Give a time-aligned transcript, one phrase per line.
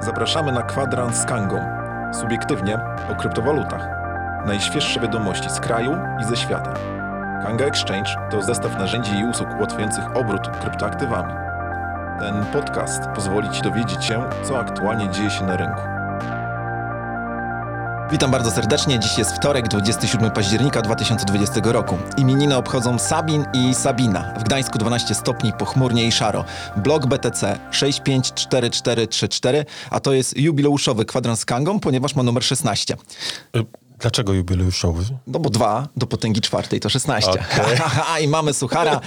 [0.00, 1.60] Zapraszamy na kwadrans z Kangą.
[2.20, 2.78] Subiektywnie
[3.12, 3.88] o kryptowalutach.
[4.46, 6.74] Najświeższe wiadomości z kraju i ze świata.
[7.42, 11.34] Kanga Exchange to zestaw narzędzi i usług ułatwiających obrót kryptoaktywami.
[12.18, 15.99] Ten podcast pozwoli Ci dowiedzieć się, co aktualnie dzieje się na rynku.
[18.12, 18.98] Witam bardzo serdecznie.
[18.98, 21.98] Dziś jest wtorek, 27 października 2020 roku.
[22.16, 24.34] Imieniny obchodzą Sabin i Sabina.
[24.38, 26.44] W Gdańsku 12 stopni, pochmurnie i szaro.
[26.76, 32.96] Blok BTC 654434, a to jest jubileuszowy kwadrans z Kangą, ponieważ ma numer 16.
[34.00, 35.04] Dlaczego jubileuszowy?
[35.26, 37.30] No bo dwa do potęgi czwartej to 16.
[37.30, 37.44] Okej.
[38.24, 39.00] I mamy suchara.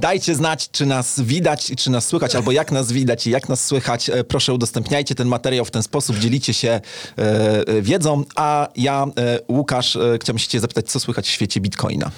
[0.00, 3.66] Dajcie znać, czy nas widać, czy nas słychać, albo jak nas widać i jak nas
[3.66, 4.10] słychać.
[4.10, 6.80] E, Proszę udostępniajcie ten materiał w ten sposób, dzielicie się e,
[7.68, 8.24] e, wiedzą.
[8.36, 12.10] A ja, e, Łukasz, e, chciałbym się cię zapytać, co słychać w świecie Bitcoina?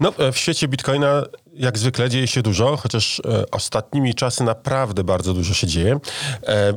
[0.00, 1.22] No, e, w świecie Bitcoina
[1.56, 5.98] jak zwykle dzieje się dużo, chociaż e, ostatnimi czasy naprawdę bardzo dużo się dzieje.
[6.46, 6.72] E,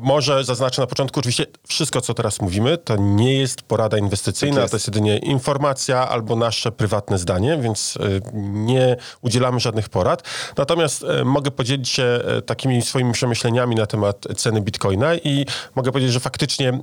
[0.00, 4.62] może zaznaczę na początku, oczywiście wszystko, co teraz mówimy, to nie jest porada inwestycyjna, Tak
[4.62, 4.72] jest.
[4.72, 10.22] to jest jedynie informacja albo nasze prywatne zdanie, więc e, nie udzielamy żadnych porad.
[10.56, 16.20] Natomiast mogę podzielić się takimi swoimi przemyśleniami na temat ceny Bitcoina i mogę powiedzieć, że
[16.20, 16.80] faktycznie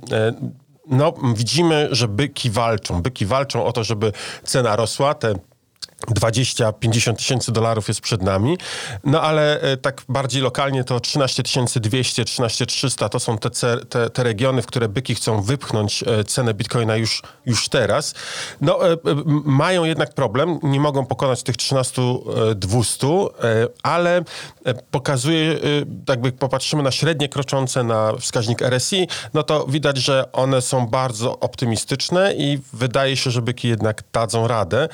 [0.86, 3.02] no, widzimy, że byki walczą.
[3.02, 4.12] Byki walczą o to, żeby
[4.44, 5.14] cena rosła.
[5.14, 5.34] Te
[6.04, 8.58] 20-50 tysięcy dolarów jest przed nami,
[9.04, 11.42] no ale e, tak bardziej lokalnie to 13
[11.80, 13.50] 200, 13 300 to są te,
[13.88, 18.14] te, te regiony, w które byki chcą wypchnąć e, cenę bitcoina już, już teraz.
[18.60, 18.96] No e,
[19.44, 22.02] mają jednak problem, nie mogą pokonać tych 13
[22.56, 23.18] 200, e,
[23.82, 24.24] ale
[24.90, 25.58] pokazuje,
[26.08, 31.38] jakby popatrzymy na średnie kroczące na wskaźnik RSI, no to widać, że one są bardzo
[31.40, 34.88] optymistyczne i wydaje się, że byki jednak dadzą radę.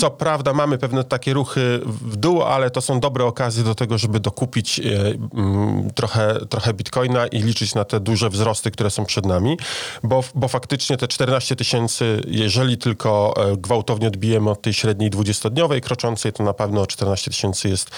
[0.00, 3.98] Co prawda mamy pewne takie ruchy w dół, ale to są dobre okazje do tego,
[3.98, 4.82] żeby dokupić e,
[5.34, 9.58] mm, trochę, trochę bitcoina i liczyć na te duże wzrosty, które są przed nami,
[10.02, 15.80] bo, bo faktycznie te 14 tysięcy, jeżeli tylko e, gwałtownie odbijemy od tej średniej 20-dniowej
[15.80, 17.90] kroczącej, to na pewno 14 tysięcy jest,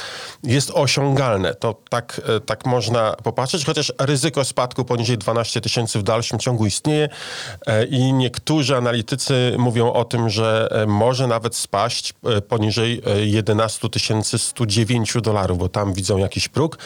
[0.42, 1.54] jest osiągalne.
[1.54, 6.66] To tak, e, tak można popatrzeć, chociaż ryzyko spadku poniżej 12 tysięcy w dalszym ciągu
[6.66, 7.08] istnieje
[7.90, 13.88] i niektórzy analitycy mówią o tym, że może nawet spaść poniżej e, 11
[14.36, 16.78] 109 dolarów, bo tam widzą jakiś próg.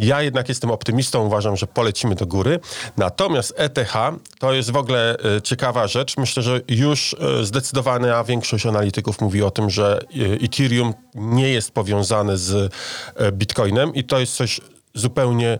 [0.00, 2.60] Ja jednak jestem optymistą, uważam, że polecimy do góry.
[2.96, 3.94] Natomiast ETH
[4.38, 6.16] to jest w ogóle e, ciekawa rzecz.
[6.16, 11.70] Myślę, że już e, zdecydowana większość analityków mówi o tym, że e, Ethereum nie jest
[11.70, 12.72] powiązane z
[13.16, 14.60] e, Bitcoinem i to jest coś
[14.94, 15.58] zupełnie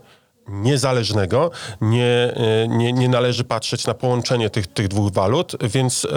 [0.50, 1.50] niezależnego.
[1.80, 6.08] Nie, e, nie, nie należy patrzeć na połączenie tych, tych dwóch walut, więc e,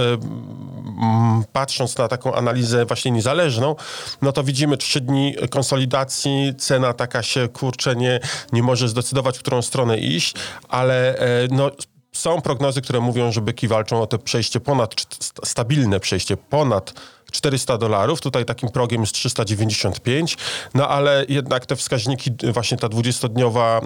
[1.53, 3.75] patrząc na taką analizę właśnie niezależną,
[4.21, 8.19] no to widzimy trzy dni konsolidacji, cena taka się, kurczę, nie,
[8.53, 10.35] nie może zdecydować, w którą stronę iść,
[10.69, 11.71] ale e, no,
[12.13, 16.93] są prognozy, które mówią, że byki walczą o to przejście ponad, st- stabilne przejście ponad
[17.33, 18.21] 400 dolarów.
[18.21, 20.37] Tutaj takim progiem jest 395,
[20.73, 23.81] no ale jednak te wskaźniki, właśnie ta 20-dniowa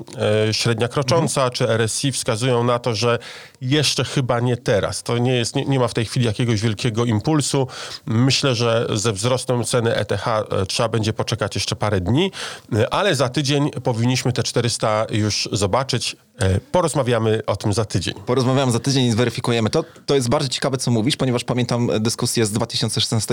[0.49, 3.19] e, średnia krocząca czy RSI wskazują na to, że
[3.61, 5.03] jeszcze chyba nie teraz.
[5.03, 7.67] To nie jest, nie, nie ma w tej chwili jakiegoś wielkiego impulsu.
[8.05, 12.31] Myślę, że ze wzrostem ceny ETH e, trzeba będzie poczekać jeszcze parę dni,
[12.73, 16.15] e, ale za tydzień powinniśmy te 400 już zobaczyć.
[16.39, 18.13] E, Porozmawiamy o tym za tydzień.
[18.25, 19.83] Porozmawiamy za tydzień i zweryfikujemy to.
[20.05, 22.51] To jest bardzo ciekawe, co mówisz, ponieważ pamiętam dyskusję z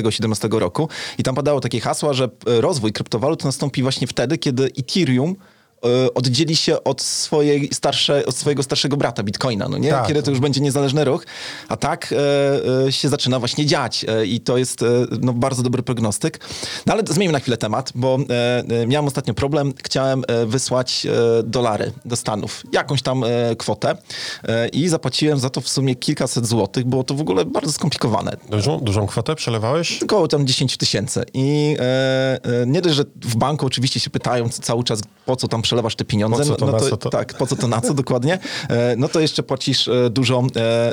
[0.04, 0.88] 2016-2017 roku.
[1.19, 5.37] I tam padało takie hasła, że e, rozwój kryptowalut nastąpi właśnie wtedy, kiedy Ethereum
[6.15, 9.91] oddzieli się od, swojej starsze, od swojego starszego brata Bitcoina, no nie?
[9.91, 10.06] Tak.
[10.06, 11.27] Kiedy to już będzie niezależny ruch,
[11.69, 12.15] a tak
[12.87, 14.87] e, się zaczyna właśnie dziać e, i to jest e,
[15.21, 16.41] no, bardzo dobry prognostyk.
[16.87, 18.19] No ale zmieńmy na chwilę temat, bo
[18.87, 21.06] miałem ostatnio problem, chciałem wysłać
[21.45, 23.25] dolary do Stanów, jakąś tam
[23.59, 23.97] kwotę
[24.72, 28.37] i zapłaciłem za to w sumie kilkaset złotych, było to w ogóle bardzo skomplikowane.
[28.51, 30.03] Dużą, dużą kwotę przelewałeś?
[30.03, 31.25] Około tam 10 tysięcy.
[31.34, 31.77] I
[32.66, 36.05] nie dość, że w banku oczywiście się pytają cały czas, po co tam przelewasz te
[36.05, 36.39] pieniądze.
[36.39, 37.11] Po co to, no, na co to?
[37.11, 38.39] Tak, po co to, na co dokładnie.
[38.69, 40.93] E, no to jeszcze płacisz e, dużą, e,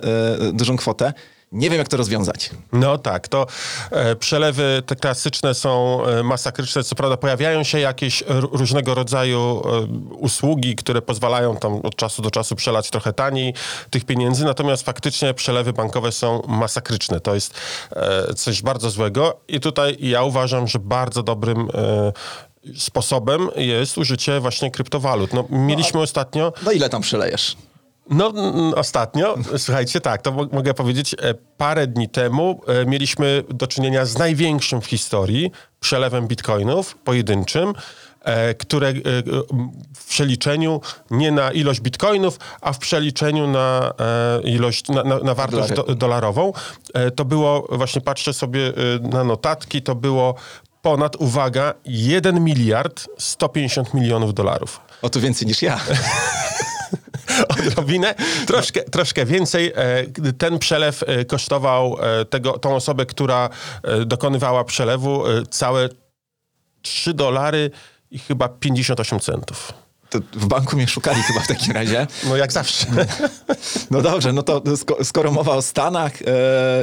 [0.54, 1.14] dużą kwotę.
[1.52, 2.50] Nie wiem, jak to rozwiązać.
[2.74, 3.48] No tak, to
[3.92, 6.84] e, przelewy te klasyczne są e, masakryczne.
[6.84, 9.86] Co prawda pojawiają się jakieś r- różnego rodzaju e,
[10.16, 13.54] usługi, które pozwalają tam od czasu do czasu przelać trochę taniej
[13.90, 17.20] tych pieniędzy, natomiast faktycznie przelewy bankowe są masakryczne.
[17.20, 17.54] To jest
[18.36, 21.68] coś bardzo złego i tutaj ja uważam, że bardzo dobrym
[22.78, 25.34] sposobem jest użycie właśnie kryptowalut.
[25.34, 27.58] No, mieliśmy ostatnio No ile tam przelejesz?
[28.10, 28.34] no,
[28.76, 34.06] ostatnio, słuchajcie, tak, to mo- mogę powiedzieć, e, parę dni temu e, mieliśmy do czynienia
[34.06, 37.74] z największym w historii przelewem bitcoinów pojedynczym.
[38.22, 38.94] e, które
[39.98, 40.82] w przeliczeniu
[41.12, 43.94] nie na ilość bitcoinów, a w przeliczeniu na
[44.44, 46.54] ilość, na, na, na wartość do, dolarową,
[47.16, 50.36] to było, właśnie patrzę sobie na notatki, to było
[50.82, 54.80] ponad, uwaga, 1 miliard 150 milionów dolarów.
[55.02, 55.80] O to więcej niż ja.
[57.60, 58.16] odrobinę,
[58.48, 59.74] troszkę, troszkę więcej.
[59.76, 63.50] E, Ten przelew e, kosztował e, tego, tą osobę, która
[64.06, 65.90] dokonywała przelewu całe
[66.82, 67.72] 3 dolary
[68.12, 69.74] i chyba 58 centów.
[70.12, 72.08] To w banku mnie szukali chyba w takim razie.
[72.30, 72.86] No jak zawsze.
[73.92, 76.26] No dobrze, no to sko- skoro mowa o Stanach, e,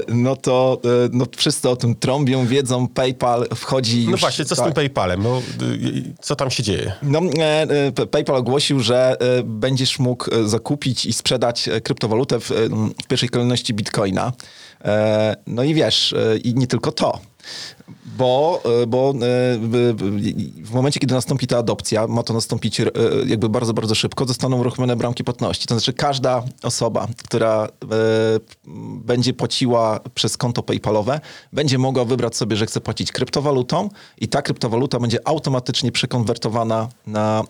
[0.09, 4.11] no to e, no wszyscy o tym trąbią, wiedzą, PayPal wchodzi już...
[4.11, 4.75] No właśnie, co z tym tak.
[4.75, 5.23] PayPalem?
[5.23, 6.93] No, y, co tam się dzieje?
[7.03, 7.67] No, e,
[8.03, 12.55] e, PayPal ogłosił, że e, będziesz mógł e, zakupić i sprzedać e, kryptowalutę w, e,
[13.05, 14.33] w pierwszej kolejności bitcoina.
[14.85, 17.21] E, No i wiesz, e, i nie tylko to.
[18.19, 19.15] Bo, e, bo e,
[20.63, 22.85] w- momencie, kiedy nastąpi ta adopcja, ma to nastąpić e,
[23.27, 25.67] jakby bardzo, bardzo szybko, zostaną uruchomione bramki płatności.
[25.67, 27.69] To znaczy każda osoba, która
[29.05, 31.21] będzie płaciła przez konto PayPalowe,
[31.53, 33.89] będzie mogła wybrać sobie, że chce płacić kryptowalutą
[34.19, 37.45] i ta kryptowaluta będzie automatycznie przekonwertowana na,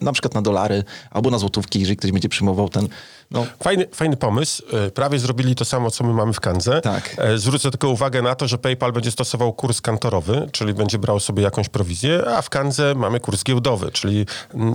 [0.00, 2.88] na przykład na dolary albo na złotówki, jeżeli ktoś będzie przyjmował ten,
[3.30, 4.62] no, Fajny, fajny pomysł.
[4.86, 6.80] E, Prawie zrobili to samo, co my mamy w Kandze.
[6.80, 7.14] Tak.
[7.18, 11.20] E, Zwrócę tylko uwagę na to, że PayPal będzie stosował kurs kantorowy, czyli będzie brał
[11.20, 14.26] sobie jakąś prowizję, a w Kandze mamy kurs giełdowy, czyli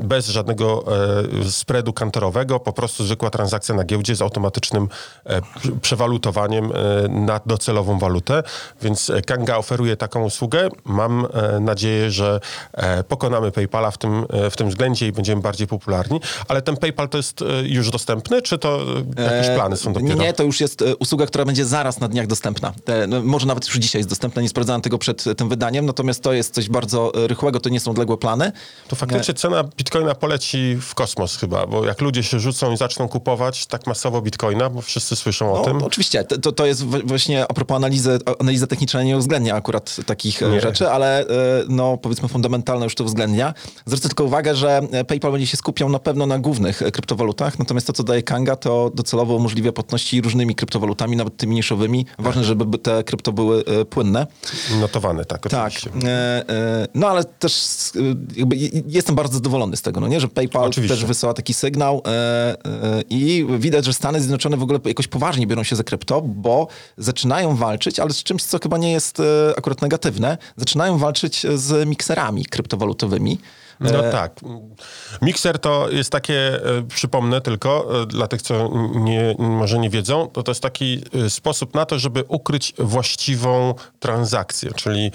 [0.03, 0.83] bez żadnego
[1.41, 4.87] e, spreadu kantorowego, po prostu zwykła transakcja na giełdzie z automatycznym
[5.55, 6.71] prze- przewalutowaniem
[7.09, 8.43] na docelową walutę.
[8.81, 10.69] Więc Kanga oferuje taką usługę.
[10.85, 11.27] Mam
[11.59, 12.39] nadzieję, że
[13.07, 16.19] pokonamy PayPala w tym, w tym względzie i będziemy bardziej popularni.
[16.47, 18.81] Ale ten PayPal to jest już dostępny, czy to
[19.17, 20.15] e, jakieś E, plany są dopiero?
[20.15, 22.73] Nie, to już jest e, usługa, która będzie zaraz na dniach dostępna.
[23.07, 26.33] No, może nawet już dzisiaj jest dostępna, nie sprawdzałem tego przed tym wydaniem, natomiast to
[26.33, 28.51] jest coś bardzo rychłego, to nie są odległe plany.
[28.87, 33.07] To faktycznie cena bitcoina poleci w kosmos chyba, bo jak ludzie się rzucą i zaczną
[33.07, 35.83] kupować tak masowo bitcoina, bo wszyscy słyszą o No, tym.
[35.83, 40.61] Oczywiście, to- to, jest właśnie a propos analizy, analiza techniczna nie uwzględnia akurat takich Nie.
[40.61, 41.25] rzeczy, ale
[41.69, 43.53] no powiedzmy fundamentalne już to uwzględnia.
[43.85, 47.93] Zwrócę tylko uwagę, że PayPal będzie się skupiał na pewno na głównych kryptowalutach, natomiast to,
[47.93, 52.05] co daje Kanga, to docelowo umożliwia płatności różnymi kryptowalutami, nawet tymi niszowymi.
[52.19, 54.27] Ważne, żeby by te krypto były e, płynne.
[54.81, 56.09] Notowane, tak, Tak, oczywiście.
[56.09, 57.63] e, no ale też
[58.87, 60.95] jestem bardzo zadowolony z tego, no nie, że PayPal Oczywiście.
[60.95, 62.01] też wysyła taki sygnał
[63.09, 66.67] i widać, że Stany Zjednoczone w ogóle jakoś poważnie biorą się za krypto, bo
[66.97, 69.21] zaczynają walczyć, ale z czymś, co chyba nie jest
[69.57, 73.37] akurat negatywne, zaczynają walczyć z mikserami kryptowalutowymi.
[73.81, 74.39] No E, tak.
[75.21, 80.27] Mixer to jest takie, e, przypomnę tylko, e, dla tych, co nie, może nie wiedzą,
[80.27, 85.11] to to jest taki sposób na to, żeby ukryć właściwą transakcję, czyli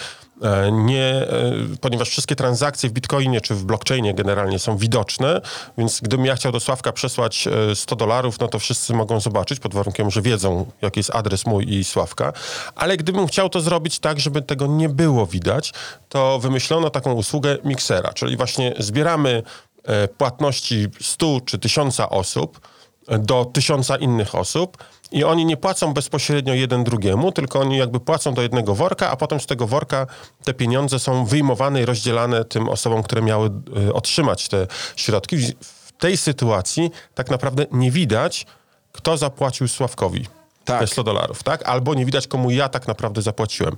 [0.72, 5.40] nie, e, ponieważ wszystkie transakcje w Bitcoinie czy w blockchainie generalnie są widoczne,
[5.78, 9.60] więc gdybym ja chciał do Sławka przesłać e, 100 dolarów, no to wszyscy mogą zobaczyć,
[9.60, 12.32] pod warunkiem, że wiedzą, jaki jest adres mój i Sławka,
[12.74, 15.72] ale gdybym chciał to zrobić tak, żeby tego nie było widać,
[16.08, 19.42] to wymyślono taką usługę Mixera, czyli właśnie zbieramy
[19.84, 22.75] e, płatności 100 czy 1000 osób e,
[23.08, 24.76] do tysiąca innych osób
[25.12, 29.16] i oni nie płacą bezpośrednio jeden drugiemu, tylko oni jakby płacą do jednego worka, a
[29.16, 30.06] potem z tego worka
[30.44, 33.50] te pieniądze są wyjmowane i rozdzielane tym osobom, które miały
[33.88, 34.66] e, otrzymać te
[34.96, 35.36] środki.
[35.60, 38.46] W tej sytuacji tak naprawdę nie widać,
[38.92, 40.26] kto zapłacił Sławkowi
[40.64, 40.80] Tak.
[40.80, 41.68] te 100 dolarów, tak?
[41.68, 43.76] Albo nie widać, komu ja tak naprawdę zapłaciłem.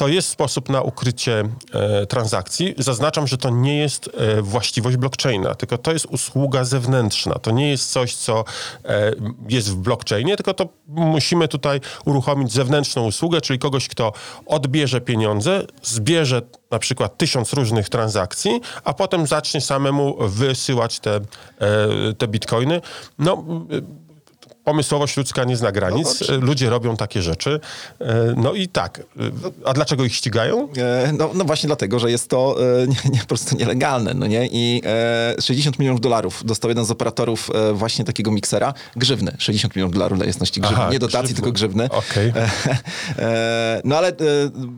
[0.00, 2.74] To jest sposób na ukrycie e, transakcji.
[2.78, 7.34] Zaznaczam, że to nie jest e, właściwość blockchaina, tylko to jest usługa zewnętrzna.
[7.34, 8.44] To nie jest coś, co
[8.84, 9.12] e,
[9.48, 14.12] jest w blockchainie, tylko to musimy tutaj uruchomić zewnętrzną usługę, czyli kogoś, kto
[14.46, 21.20] odbierze pieniądze, zbierze na przykład tysiąc różnych transakcji, a potem zacznie samemu wysyłać te, e,
[22.18, 22.80] te bitcoiny.
[23.18, 23.44] No,
[24.70, 26.20] pomysłowość ludzka nie zna granic.
[26.28, 27.60] No, Ludzie robią takie rzeczy.
[28.00, 28.98] E, No i tak.
[28.98, 29.02] E,
[29.64, 30.68] A dlaczego ich ścigają?
[30.76, 32.56] E, No, no właśnie dlatego, że jest to
[32.88, 34.48] nie, nie, po prostu nielegalne, no nie?
[34.52, 38.74] I e, 60 milionów dolarów dostał jeden z operatorów właśnie takiego miksera.
[38.96, 39.36] Grzywny.
[39.38, 40.78] 60 milionów dolarów dla jasności grzywny.
[40.82, 41.34] Aha, nie dotacji, grzywny.
[41.34, 41.88] tylko grzywny.
[43.18, 44.12] E, no ale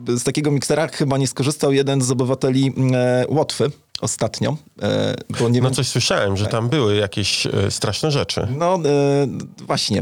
[0.07, 3.71] z takiego miksera chyba nie skorzystał jeden z obywateli e, Łotwy
[4.01, 8.47] ostatnio, e, bo nie No wiem, coś słyszałem, że tam były jakieś e, straszne rzeczy.
[8.57, 9.27] no e,
[9.67, 10.01] właśnie.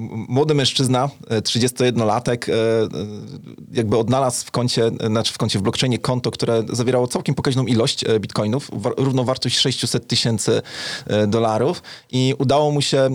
[0.00, 2.88] E, młody mężczyzna, e, 31-latek, e, e,
[3.72, 7.66] jakby odnalazł w koncie, e, znaczy w koncie w blockchainie konto, które zawierało całkiem pokaźną
[7.66, 10.62] ilość e, bitcoinów, wa- równowartość 600 tysięcy
[11.06, 13.10] e, dolarów i udało mu się e,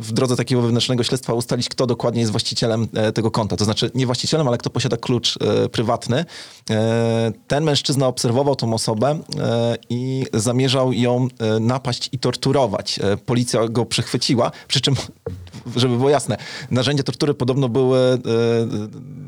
[0.00, 3.56] w drodze takiego wewnętrznego śledztwa ustalić, kto dokładnie jest właścicielem e, tego konta.
[3.56, 6.24] To znaczy nie właścicielem, ale kto posiada klucz e, prywatny.
[6.70, 12.98] E, Ten mężczyzna obserwował tą osobę e, i zamierzał ją e, napaść i torturować.
[12.98, 14.94] E, Policja go przechwyciła, przy czym,
[15.76, 16.25] żeby było jasne,
[16.70, 18.18] narzędzia tortury podobno były, e,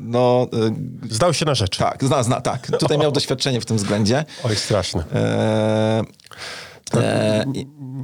[0.01, 1.77] no, e, Zdał się na rzecz.
[1.77, 2.67] tak, zna, zna, tak.
[2.79, 4.25] Tutaj miał doświadczenie w tym względzie.
[4.43, 5.03] Oj, straszne.
[5.13, 6.03] E,
[6.95, 7.45] e,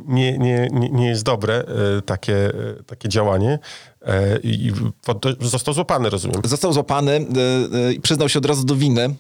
[0.08, 2.52] nie, nie, nie, nie jest dobre e, takie,
[2.86, 3.60] takie działanie.
[4.44, 4.72] I
[5.42, 6.42] został złapany, rozumiem.
[6.44, 7.26] Został złapany
[7.96, 9.16] i przyznał się od razu do winy.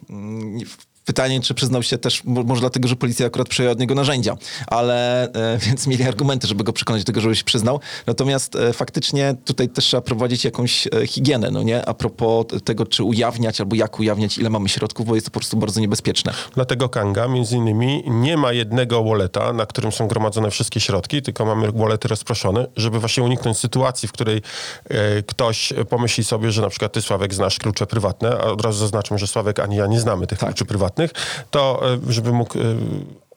[1.05, 4.37] Pytanie, czy przyznał się też, mo- może dlatego, że policja akurat przejęła od niego narzędzia,
[4.67, 7.79] ale e, więc mieli argumenty, żeby go przekonać do tego, żeby się przyznał.
[8.07, 11.85] Natomiast e, faktycznie tutaj też trzeba prowadzić jakąś e, higienę, no nie?
[11.85, 15.39] A propos tego, czy ujawniać albo jak ujawniać, ile mamy środków, bo jest to po
[15.39, 16.33] prostu bardzo niebezpieczne.
[16.55, 21.45] Dlatego Kanga między innymi nie ma jednego walleta, na którym są gromadzone wszystkie środki, tylko
[21.45, 24.41] mamy wallety rozproszone, żeby właśnie uniknąć sytuacji, w której
[24.89, 28.79] e, ktoś pomyśli sobie, że na przykład ty, Sławek, znasz klucze prywatne, a od razu
[28.79, 30.94] zaznaczmy, że Sławek ani ja nie znamy tych kluczy prywatnych,
[31.51, 32.61] to e, żeby mógł e,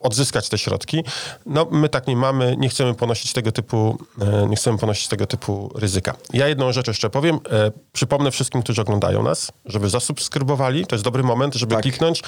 [0.00, 1.04] odzyskać te środki.
[1.46, 5.26] No, my tak nie mamy, nie chcemy ponosić tego typu, e, nie chcemy ponosić tego
[5.26, 6.14] typu ryzyka.
[6.32, 7.38] Ja jedną rzecz jeszcze powiem.
[7.50, 10.86] E, przypomnę wszystkim, którzy oglądają nas, żeby zasubskrybowali.
[10.86, 11.82] To jest dobry moment, żeby Tak.
[11.82, 12.22] kliknąć,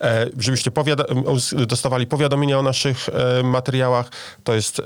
[0.00, 1.04] e, żebyście powiada-
[1.66, 3.06] dostawali powiadomienia o naszych
[3.44, 4.10] materiałach.
[4.44, 4.82] To jest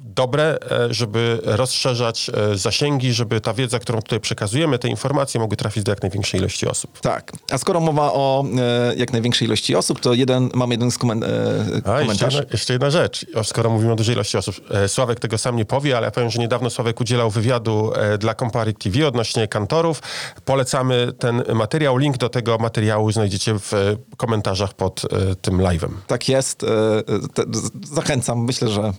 [0.00, 0.58] dobre,
[0.90, 6.02] żeby rozszerzać zasięgi, żeby ta wiedza, którą tutaj przekazujemy, te informacje mogły trafić do jak
[6.02, 7.00] największej ilości osób.
[7.00, 7.32] Tak.
[7.50, 8.44] A skoro mowa o
[8.96, 11.24] jak największej ilości osób, to jeden, mam jeden z komen-
[11.86, 14.54] e, A, jeszcze jedna, jeszcze jedna rzecz, skoro mówimy o dużej ilości osób.
[14.70, 18.18] E, Sławek tego sam nie powie, ale ja powiem, że niedawno Sławek udzielał wywiadu e,
[18.18, 20.02] dla Comparit TV odnośnie kantorów.
[20.44, 21.96] Polecamy ten materiał.
[21.96, 25.02] Link do tego materiału znajdziecie w e, komentarzach pod
[25.42, 25.90] tym live'em.
[26.06, 26.66] Tak jest.
[27.82, 28.44] zachęcam.
[28.44, 28.92] Myślę, że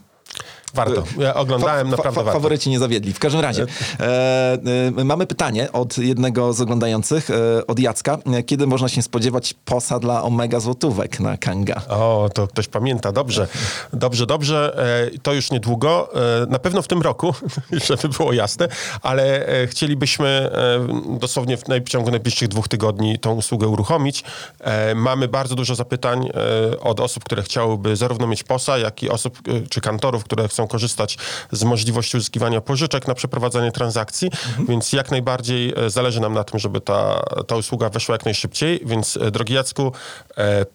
[0.73, 1.03] Warto.
[1.17, 2.39] Ja oglądałem, Fa- naprawdę fa- warto.
[2.39, 3.13] Faworyci nie zawiedli.
[3.13, 3.65] W każdym razie,
[3.99, 4.57] e,
[4.97, 8.17] e, mamy pytanie od jednego z oglądających, e, od Jacka.
[8.33, 11.81] E, Kiedy można się spodziewać posa dla Omega Złotówek na Kanga?
[11.89, 13.11] O, to ktoś pamięta.
[13.11, 13.47] Dobrze.
[13.93, 14.77] Dobrze, dobrze.
[15.13, 16.09] E, To już niedługo.
[16.43, 17.33] E, Na pewno w tym roku,
[17.88, 18.67] żeby było jasne,
[19.01, 24.23] ale e, chcielibyśmy e, dosłownie w naj- w ciągu najbliższych dwóch tygodni tą usługę uruchomić.
[24.59, 26.29] E, Mamy bardzo dużo zapytań
[26.73, 30.47] e, od osób, które chciałyby zarówno mieć POSA, jak i osób e, czy kantorów, które
[30.47, 31.17] chcą korzystać
[31.51, 34.29] z możliwości uzyskiwania pożyczek na przeprowadzanie transakcji,
[34.69, 38.81] więc jak najbardziej e, zależy nam na tym, żeby ta, ta usługa weszła jak najszybciej,
[38.85, 39.91] więc e, drogi Jacku,
[40.37, 40.65] e,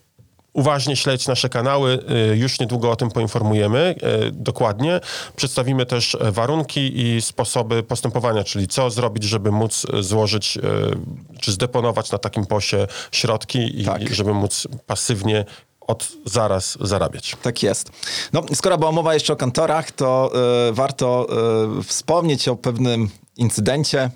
[0.55, 1.99] Uważnie śledź nasze kanały,
[2.33, 3.95] y, już niedługo o tym poinformujemy
[4.33, 5.01] dokładnie.
[5.37, 10.59] Przedstawimy też e, warunki i sposoby postępowania, czyli co zrobić, żeby móc e, złożyć
[11.41, 14.15] czy zdeponować na takim posie środki i Tak.
[14.15, 15.45] żeby móc pasywnie
[15.87, 17.37] od zaraz zarabiać.
[17.43, 17.91] Tak jest.
[18.33, 20.33] No, skoro była mowa jeszcze o kantorach, to
[20.69, 21.27] e, warto
[21.79, 24.11] e, wspomnieć o pewnym incydencie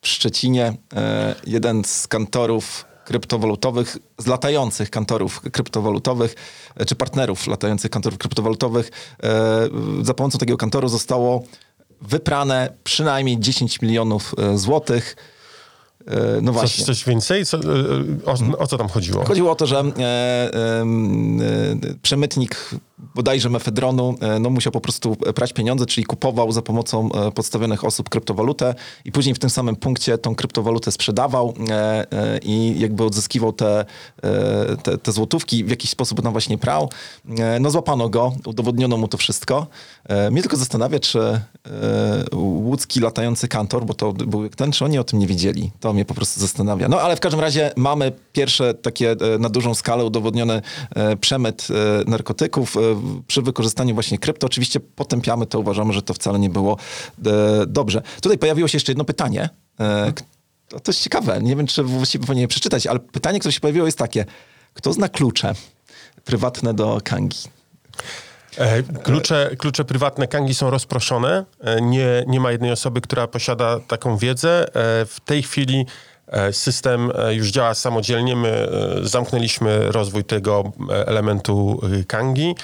[0.00, 0.74] w Szczecinie.
[0.94, 6.34] E, jeden z kantorów kryptowalutowych, z latających kantorów kryptowalutowych,
[6.86, 8.90] czy partnerów latających kantorów kryptowalutowych,
[10.02, 11.42] za pomocą takiego kantoru zostało
[12.00, 15.16] wyprane przynajmniej 10 milionów złotych.
[16.06, 16.84] E, no Coś, właśnie.
[16.84, 17.46] coś więcej?
[17.46, 19.24] Co, y, y, o, o co tam chodziło?
[19.24, 20.84] Chodziło o to, że e, e,
[22.02, 22.70] przemytnik
[23.14, 27.84] bodajże mefedronu e, no, musiał po prostu prać pieniądze, czyli kupował za pomocą e, podstawionych
[27.84, 33.04] osób kryptowalutę i później w tym samym punkcie tą kryptowalutę sprzedawał e, e, i jakby
[33.04, 33.84] odzyskiwał te,
[34.22, 36.90] e, te, te złotówki, w jakiś sposób tam właśnie prał.
[37.38, 39.66] E, no złapano go, udowodniono mu to wszystko.
[40.04, 41.42] E, mnie tylko zastanawia, czy e,
[42.36, 45.70] łódzki latający kantor, bo to był ten, czy oni o tym nie wiedzieli.
[45.80, 46.88] To mnie po prostu zastanawia.
[46.88, 50.62] No ale w każdym razie mamy pierwsze takie e, na dużą skalę udowodniony
[50.94, 52.74] e, przemyt e, narkotyków
[53.26, 54.46] przy wykorzystaniu właśnie krypto.
[54.46, 56.76] Oczywiście potępiamy to, uważamy, że to wcale nie było
[57.66, 58.02] dobrze.
[58.20, 59.48] Tutaj pojawiło się jeszcze jedno pytanie.
[60.68, 61.42] To, jest ciekawe.
[61.42, 64.24] Nie wiem, czy właściwie powinien je przeczytać, ale pytanie, które się pojawiło jest takie.
[64.74, 65.54] Kto zna klucze
[66.24, 67.38] prywatne do Kangi?
[68.58, 71.44] E, Klucze, klucze prywatne Kangi są rozproszone.
[71.60, 74.66] E, Nie, nie ma jednej osoby, która posiada taką wiedzę.
[74.68, 74.70] E,
[75.06, 75.86] W tej chwili
[76.52, 78.36] system już działa samodzielnie.
[78.36, 78.68] My
[79.02, 80.72] zamknęliśmy rozwój tego
[81.06, 82.54] elementu Kangi.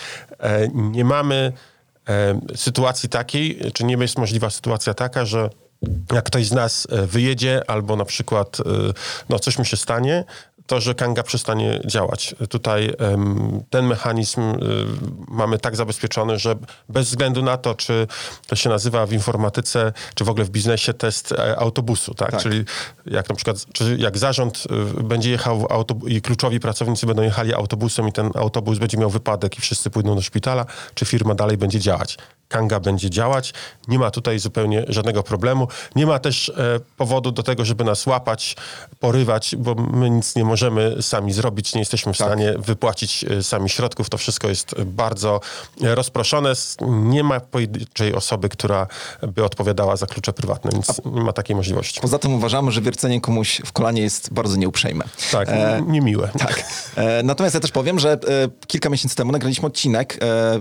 [0.73, 1.53] Nie mamy
[2.55, 5.51] sytuacji takiej, czy nie jest możliwa sytuacja taka, że
[6.13, 8.57] jak ktoś z nas wyjedzie albo na przykład
[9.29, 10.25] no, coś mu się stanie,
[10.71, 12.35] to, że Kanga przestanie działać.
[12.49, 12.93] Tutaj
[13.71, 14.57] ten mechanizm y,
[15.29, 16.57] mamy tak zabezpieczony, że
[16.89, 18.07] bez względu na to, czy
[18.47, 22.31] to się nazywa w informatyce, czy w ogóle w biznesie test e, autobusu, tak?
[22.31, 22.41] Tak.
[22.41, 22.65] Czyli
[23.07, 24.65] jak na przykład, czy jak zarząd
[24.99, 25.67] y, będzie jechał
[26.07, 30.15] i kluczowi pracownicy będą jechali autobusem i ten autobus będzie miał wypadek i wszyscy pójdą
[30.15, 32.19] do szpitala, czy firma dalej będzie działać.
[32.51, 33.55] Kanga będzie działać,
[33.89, 35.69] nie ma tutaj zupełnie żadnego problemu.
[35.97, 36.53] Nie ma też e,
[36.97, 38.57] powodu do tego, żeby nas łapać,
[39.01, 43.69] porywać, bo my nic nie możemy sami zrobić, nie jesteśmy w stanie wypłacić e, sami
[43.69, 44.11] środków.
[44.11, 45.41] To wszystko jest bardzo
[45.83, 46.53] e, rozproszone.
[46.91, 48.87] Nie ma pojedynczej osoby, która
[49.23, 52.01] by odpowiadała za klucze prywatne, więc nie ma takiej możliwości.
[52.01, 55.05] Poza tym uważamy, że wiercenie komuś w kolanie jest bardzo nieuprzejme.
[55.33, 56.29] Tak, E, niemiłe.
[56.39, 56.65] Tak.
[56.97, 58.19] E, natomiast ja też powiem, że e,
[58.67, 60.19] kilka miesięcy temu nagraliśmy odcinek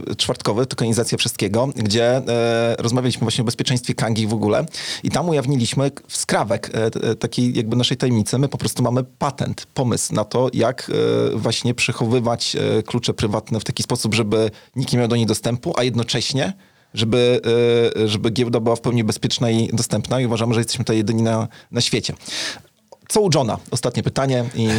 [0.10, 4.66] e, czwartkowy, tokenizacja wszystkiego, gdzie e, rozmawialiśmy właśnie o bezpieczeństwie Kangi w ogóle
[5.04, 8.38] i tam ujawniliśmy skrawek e, e, takiej jakby naszej tajemnicy.
[8.38, 10.92] My po prostu mamy patent, pomysł na to, jak
[11.34, 15.28] e, właśnie przechowywać e, klucze prywatne w taki sposób, żeby nikt nie miał do nich
[15.28, 16.54] dostępu, a jednocześnie
[16.94, 17.42] żeby,
[17.96, 21.22] e, żeby giełda była w pełni bezpieczna i dostępna i uważamy, że jesteśmy tutaj jedyni
[21.22, 22.14] na, na świecie.
[23.10, 23.58] Co u Johna?
[23.72, 24.70] Ostatnie pytanie i...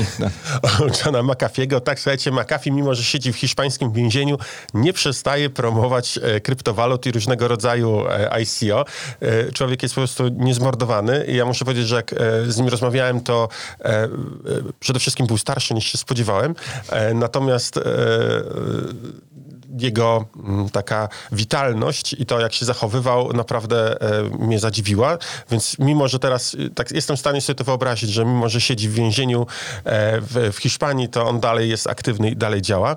[1.04, 1.80] Johna McAfee'ego.
[1.80, 4.38] Tak, słuchajcie, McAfee, mimo że siedzi w hiszpańskim więzieniu,
[4.74, 8.84] nie przestaje promować e, kryptowalut i różnego rodzaju e, ICO.
[9.20, 12.16] E, człowiek jest po prostu niezmordowany i ja muszę powiedzieć, że jak e,
[12.48, 13.48] z nim rozmawiałem, to
[13.80, 14.08] e, e,
[14.80, 16.54] przede wszystkim był starszy niż się spodziewałem.
[17.14, 17.80] Natomiast
[19.78, 25.18] jego mm, taka witalność i to, jak się zachowywał, naprawdę e, mnie zadziwiła.
[25.50, 28.60] Więc mimo, że teraz e, tak jestem w stanie sobie to wyobrazić, że mimo, że
[28.60, 29.46] siedzi w więzieniu
[29.84, 32.96] e, w, w Hiszpanii, to on dalej jest aktywny i dalej działa.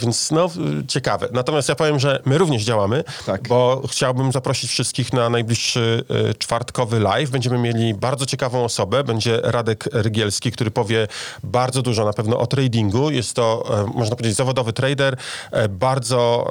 [0.00, 0.50] Więc no,
[0.88, 1.28] ciekawe.
[1.32, 3.48] Natomiast ja powiem, że my również działamy, Tak.
[3.48, 6.04] bo chciałbym zaprosić wszystkich na najbliższy
[6.38, 7.30] czwartkowy live.
[7.30, 9.04] Będziemy mieli bardzo ciekawą osobę.
[9.04, 11.08] Będzie Radek Rygielski, który powie
[11.42, 13.10] bardzo dużo na pewno o tradingu.
[13.10, 15.16] Jest to, można powiedzieć, zawodowy trader.
[15.50, 16.46] E, bardzo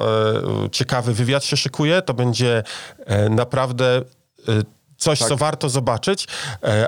[0.64, 2.02] e, ciekawy wywiad się szykuje.
[2.02, 2.62] To będzie
[3.06, 4.02] e, naprawdę...
[4.48, 6.28] e, Coś, co warto zobaczyć,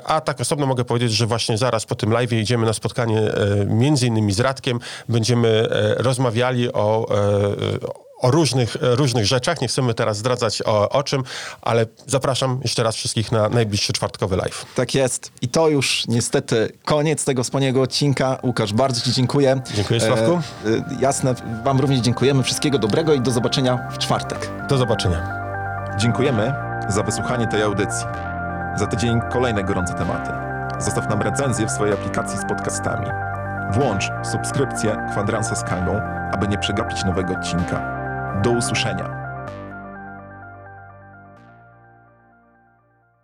[0.05, 3.23] a tak osobno mogę powiedzieć, że właśnie zaraz po tym live idziemy na spotkanie
[3.67, 4.81] między innymi z Radkiem.
[5.09, 9.61] Będziemy rozmawiali o, e, o różnych, e, różnych rzeczach.
[9.61, 11.23] Nie chcemy teraz zdradzać o, o czym,
[11.63, 14.67] ale zapraszam jeszcze raz wszystkich na najbliższy czwartkowy live.
[14.75, 15.33] Tak jest.
[15.43, 18.39] I to już niestety koniec tego wspaniałego odcinka.
[18.43, 19.61] Łukasz, bardzo Ci dziękuję.
[19.75, 20.41] Dziękuję, Sławku.
[20.67, 21.35] E, e, jasne,
[21.65, 22.43] Wam również dziękujemy.
[22.43, 24.51] Wszystkiego dobrego i do zobaczenia w czwartek.
[24.69, 25.49] Do zobaczenia.
[25.99, 26.55] Dziękujemy
[26.89, 28.07] za wysłuchanie tej audycji.
[28.77, 30.31] Za tydzień kolejne gorące tematy.
[30.79, 33.07] Zostaw nam recenzję w swojej aplikacji z podcastami.
[33.73, 36.01] Włącz subskrypcję Kwadransa z Kangą,
[36.33, 37.98] aby nie przegapić nowego odcinka.
[38.43, 39.18] Do usłyszenia.